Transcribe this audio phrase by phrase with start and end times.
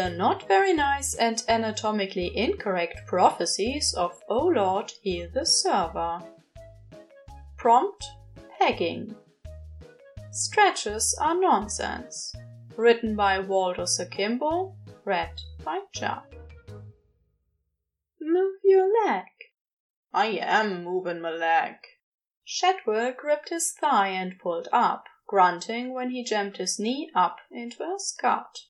[0.00, 6.22] the not very nice and anatomically incorrect prophecies of O Lord, heal the server.
[7.58, 8.06] Prompt
[8.58, 9.14] Pegging.
[10.30, 12.34] Stretches are nonsense.
[12.78, 14.74] Written by WaldosAkimbo,
[15.04, 16.34] read by Chuck.
[18.22, 19.26] Move your leg.
[20.14, 21.74] I am moving my leg.
[22.42, 27.84] Shadwell gripped his thigh and pulled up, grunting when he jammed his knee up into
[27.84, 28.69] her skirt.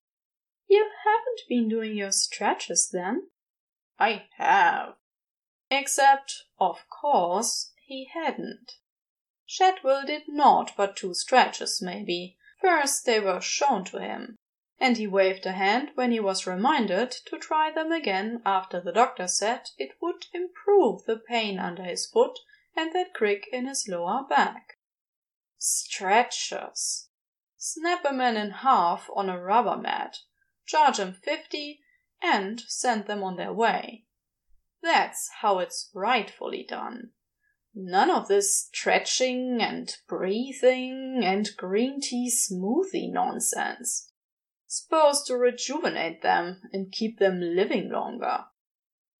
[0.70, 3.28] You haven't been doing your stretches then?
[3.98, 4.94] I have.
[5.68, 8.74] Except, of course, he hadn't.
[9.44, 12.36] Shadwell did not but two stretches, maybe.
[12.60, 14.36] First they were shown to him,
[14.78, 18.92] and he waved a hand when he was reminded to try them again after the
[18.92, 22.38] doctor said it would improve the pain under his foot
[22.76, 24.78] and that crick in his lower back.
[25.58, 27.08] Stretchers.
[27.56, 30.18] Snap a man in half on a rubber mat,
[30.70, 31.80] charge 'em fifty,
[32.22, 34.04] and send them on their way.
[34.82, 37.10] That's how it's rightfully done.
[37.74, 44.12] None of this stretching and breathing and green tea smoothie nonsense.
[44.66, 48.44] Supposed to rejuvenate them and keep them living longer.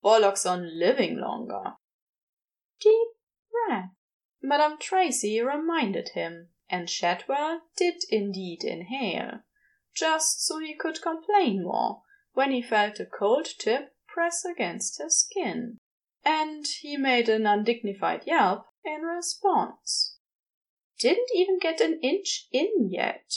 [0.03, 1.75] Bollocks on living longer.
[2.81, 3.09] Deep
[3.51, 3.91] breath.
[4.41, 9.41] Madame Tracy reminded him, and Shadwell did indeed inhale,
[9.95, 12.03] just so he could complain more
[12.33, 15.79] when he felt a cold tip press against his skin,
[16.25, 20.17] and he made an undignified yelp in response.
[20.99, 23.33] Didn't even get an inch in yet,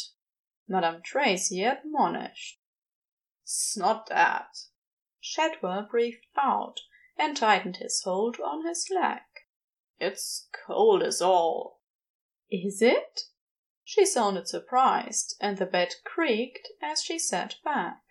[0.67, 2.59] Madame Tracy admonished.
[3.43, 4.47] It's not that.
[5.19, 6.81] Shadwell breathed out
[7.17, 9.21] and tightened his hold on his leg.
[9.99, 11.79] It's cold as all.
[12.49, 13.21] Is it?
[13.85, 18.01] She sounded surprised, and the bed creaked as she sat back.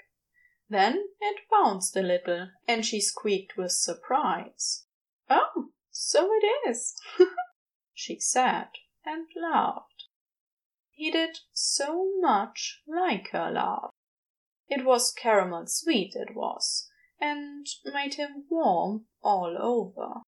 [0.68, 4.84] Then it bounced a little, and she squeaked with surprise.
[5.30, 6.94] Oh, so it is,
[7.94, 8.68] she said,
[9.04, 10.08] and laughed.
[10.90, 13.90] He did so much like her laugh.
[14.68, 16.90] It was caramel sweet, it was,
[17.20, 20.20] and made him warm all over.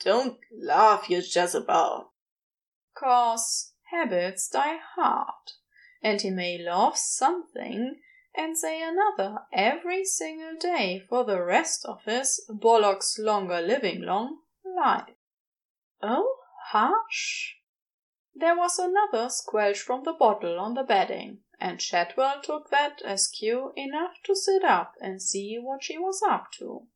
[0.00, 2.12] Don't laugh, you Jezebel.
[2.94, 5.52] Cause habits die hard,
[6.02, 8.00] and he may laugh something
[8.34, 14.38] and say another every single day for the rest of his bollocks longer living long
[14.64, 15.14] life.
[16.00, 16.38] Oh,
[16.70, 17.58] hush!
[18.34, 23.28] There was another squelch from the bottle on the bedding, and Shadwell took that as
[23.28, 26.86] cue enough to sit up and see what she was up to.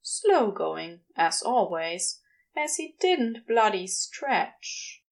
[0.00, 2.20] Slow going, as always,
[2.56, 5.03] as he didn't bloody stretch.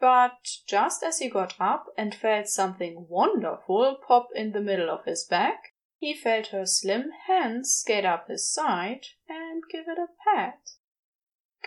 [0.00, 5.04] But just as he got up and felt something wonderful pop in the middle of
[5.04, 10.08] his back, he felt her slim hands skate up his side and give it a
[10.24, 10.70] pat.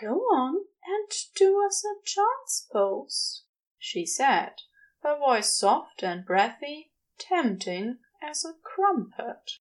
[0.00, 3.44] Go on and do us a chance pose,
[3.78, 4.62] she said,
[5.04, 9.58] her voice soft and breathy, tempting as a crumpet.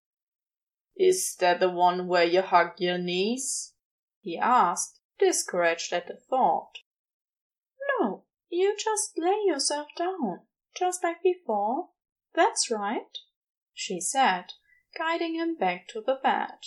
[0.96, 3.76] Is that the one where you hug your knees?
[4.20, 6.80] he asked, discouraged at the thought.
[8.00, 8.23] No,
[8.54, 10.42] you just lay yourself down,
[10.78, 11.90] just like before.
[12.36, 13.18] That's right,
[13.74, 14.54] she said,
[14.98, 16.60] guiding him back to the bed.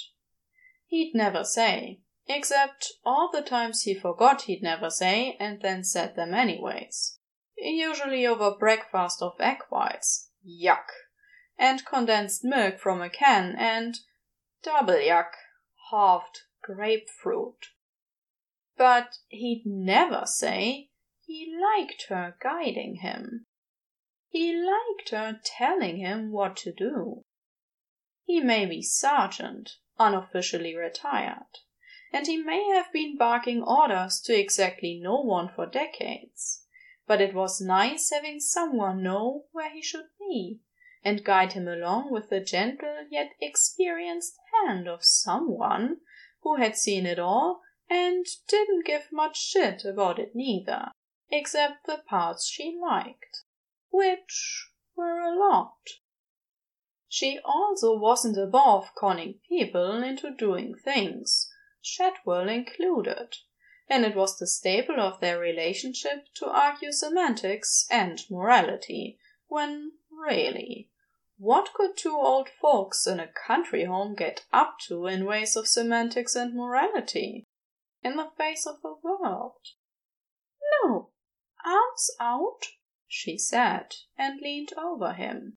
[0.86, 6.16] He'd never say, except all the times he forgot he'd never say and then said
[6.16, 7.18] them anyways.
[7.56, 10.88] Usually over breakfast of egg whites, yuck,
[11.58, 14.00] and condensed milk from a can, and
[14.62, 15.30] double yuck,
[15.90, 17.68] halved grapefruit.
[18.76, 20.90] But he'd never say
[21.26, 23.44] he liked her guiding him.
[24.28, 27.22] He liked her telling him what to do.
[28.24, 31.58] He may be sergeant, unofficially retired,
[32.12, 36.64] and he may have been barking orders to exactly no one for decades,
[37.06, 40.60] but it was nice having someone know where he should be,
[41.04, 45.98] and guide him along with the gentle yet experienced hand of someone
[46.42, 50.90] who had seen it all and didn't give much shit about it neither,
[51.30, 53.42] except the parts she liked,
[53.90, 55.76] which were a lot.
[57.08, 61.50] She also wasn't above conning people into doing things,
[61.82, 63.36] Shadwell included,
[63.88, 70.90] and it was the staple of their relationship to argue semantics and morality, when really,
[71.38, 75.68] what could two old folks in a country home get up to in ways of
[75.68, 77.46] semantics and morality?
[78.06, 79.58] in the face of the world.
[80.84, 81.10] No,
[81.66, 82.68] arms out,
[83.08, 85.56] she said, and leaned over him.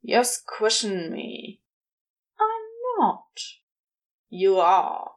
[0.00, 1.60] You're squishing me.
[2.40, 3.38] "I'm not.
[4.30, 5.16] You are.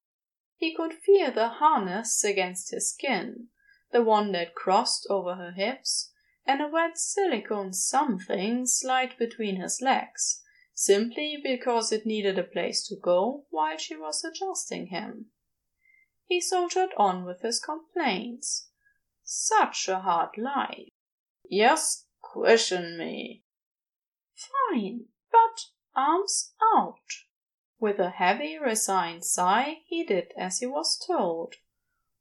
[0.57, 3.47] He could feel the harness against his skin,
[3.91, 6.11] the one that crossed over her hips,
[6.45, 10.43] and a wet silicone something slid between his legs,
[10.73, 15.31] simply because it needed a place to go while she was adjusting him.
[16.25, 18.68] He soldiered on with his complaints.
[19.31, 20.89] Such a hard life.
[21.47, 23.43] Yes, question me.
[24.33, 25.65] Fine, but
[25.95, 26.97] arms out.
[27.79, 31.57] With a heavy, resigned sigh, he did as he was told,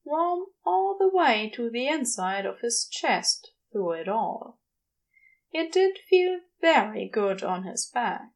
[0.05, 4.59] warm all the way to the inside of his chest through it all.
[5.51, 8.33] It did feel very good on his back,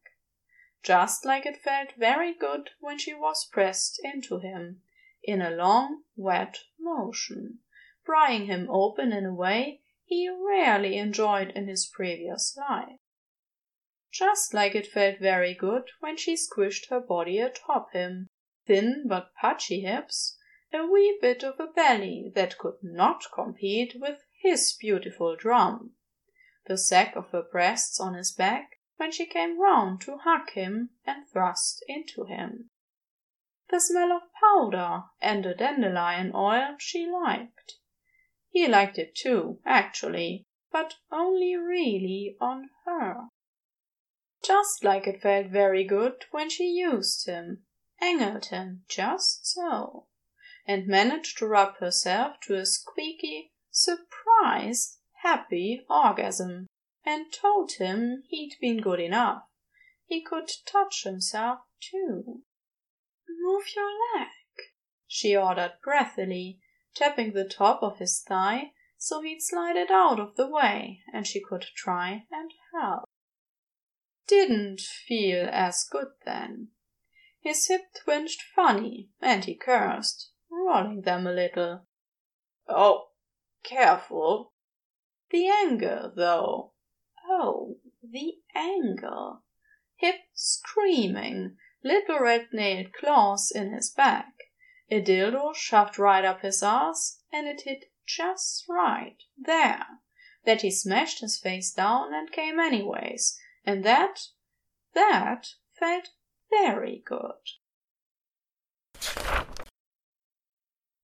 [0.81, 4.81] just like it felt very good when she was pressed into him
[5.21, 7.59] in a long, wet motion,
[8.03, 12.99] prying him open in a way he rarely enjoyed in his previous life
[14.13, 18.29] just like it felt very good when she squished her body atop him,
[18.67, 20.37] thin but pudgy hips,
[20.71, 25.95] a wee bit of a belly that could not compete with his beautiful drum,
[26.67, 30.91] the sack of her breasts on his back when she came round to hug him
[31.05, 32.69] and thrust into him.
[33.71, 37.79] The smell of powder and the dandelion oil she liked.
[38.53, 43.27] He liked it too, actually, but only really on her
[44.43, 47.63] just like it felt very good when she used him,
[48.01, 50.07] angled him just so,
[50.67, 56.67] and managed to rub herself to a squeaky, surprised, happy orgasm,
[57.05, 59.43] and told him he'd been good enough.
[60.05, 62.43] He could touch himself too.
[63.29, 64.27] Move your leg,
[65.07, 66.59] she ordered breathily,
[66.95, 71.27] tapping the top of his thigh so he'd slide it out of the way and
[71.27, 73.05] she could try and help
[74.27, 76.69] didn't feel as good then.
[77.41, 81.85] His hip twinged funny, and he cursed, rolling them a little.
[82.67, 83.09] Oh,
[83.63, 84.53] careful.
[85.31, 86.71] The anger, though.
[87.27, 89.39] Oh, the anger.
[89.97, 94.33] Hip screaming, little red nailed claws in his back,
[94.89, 99.85] a dildo shoved right up his ass, and it hit just right, there,
[100.45, 104.27] that he smashed his face down and came anyways, and that,
[104.93, 105.47] that
[105.79, 106.09] felt
[106.49, 107.31] very good.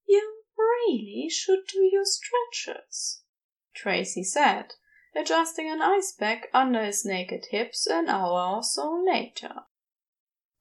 [0.06, 3.22] You really should do your stretches,
[3.74, 4.74] Tracy said,
[5.14, 9.54] adjusting an ice pack under his naked hips an hour or so later.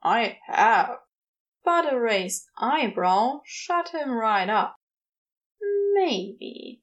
[0.01, 0.99] I have.
[1.63, 4.75] But a raised eyebrow shut him right up.
[5.93, 6.81] Maybe,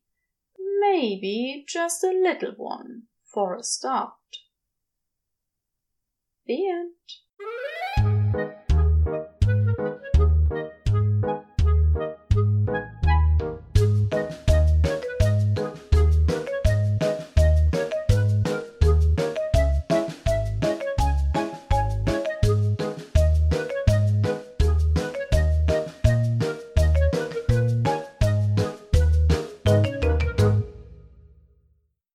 [0.80, 4.12] maybe just a little one for a start.
[6.46, 6.92] The end.